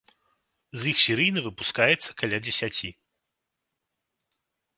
[0.83, 2.89] З іх серыйна выпускаецца каля дзесяці.